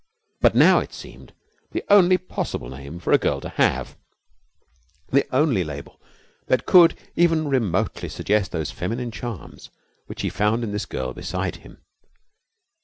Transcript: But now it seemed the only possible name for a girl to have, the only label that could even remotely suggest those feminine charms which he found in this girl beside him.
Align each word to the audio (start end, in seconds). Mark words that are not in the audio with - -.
But 0.39 0.55
now 0.55 0.79
it 0.79 0.93
seemed 0.95 1.31
the 1.73 1.83
only 1.87 2.17
possible 2.17 2.71
name 2.71 2.97
for 2.99 3.13
a 3.13 3.19
girl 3.19 3.39
to 3.39 3.49
have, 3.49 3.95
the 5.11 5.27
only 5.31 5.63
label 5.63 6.01
that 6.47 6.65
could 6.65 6.97
even 7.15 7.47
remotely 7.47 8.09
suggest 8.09 8.51
those 8.51 8.71
feminine 8.71 9.11
charms 9.11 9.69
which 10.07 10.23
he 10.23 10.29
found 10.29 10.63
in 10.63 10.71
this 10.71 10.87
girl 10.87 11.13
beside 11.13 11.57
him. 11.57 11.83